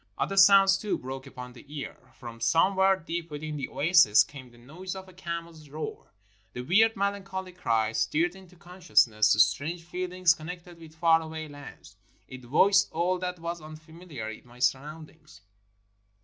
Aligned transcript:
Other 0.17 0.35
sounds, 0.35 0.79
too, 0.79 0.97
broke 0.97 1.27
upon 1.27 1.53
the 1.53 1.63
ear. 1.67 1.95
From 2.15 2.41
some 2.41 2.75
where 2.75 2.95
deep 2.97 3.29
within 3.29 3.55
the 3.55 3.69
oasis 3.69 4.23
came 4.23 4.49
the 4.49 4.57
noise 4.57 4.95
of 4.95 5.07
a 5.07 5.13
camel's 5.13 5.69
roar. 5.69 6.11
The 6.53 6.61
weird, 6.63 6.95
melancholy 6.95 7.51
cry 7.51 7.91
stirred 7.91 8.35
into 8.35 8.55
conscious 8.55 9.05
ness 9.05 9.27
strange 9.39 9.83
feelings 9.83 10.33
connected 10.33 10.79
with 10.79 10.95
far 10.95 11.21
away 11.21 11.47
lands, 11.47 11.97
it 12.27 12.43
voiced 12.43 12.91
all 12.91 13.19
that 13.19 13.37
was 13.37 13.61
unfamiliar 13.61 14.27
in 14.27 14.47
my 14.47 14.57
surroundings. 14.57 15.41